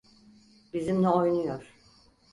Bizimle 0.73 1.07
oynuyor. 1.09 1.73